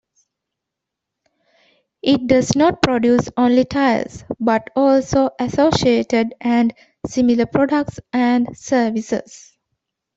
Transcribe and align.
It 2.01 2.25
does 2.25 2.55
not 2.55 2.81
produce 2.81 3.29
only 3.37 3.65
tires, 3.65 4.23
but 4.39 4.71
also 4.75 5.29
associated 5.37 6.33
and 6.41 6.73
similar 7.07 7.45
products 7.45 7.99
and 8.11 8.57
services. 8.57 9.55